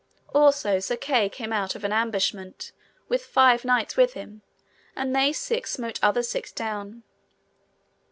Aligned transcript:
Also 0.33 0.79
Sir 0.79 0.97
Kay 0.97 1.29
came 1.29 1.53
out 1.53 1.75
of 1.75 1.83
an 1.83 1.93
ambushment 1.93 2.71
with 3.07 3.23
five 3.23 3.63
knights 3.63 3.95
with 3.95 4.13
him, 4.13 4.41
and 4.95 5.15
they 5.15 5.31
six 5.31 5.73
smote 5.73 5.99
other 6.01 6.23
six 6.23 6.51
down. 6.51 7.03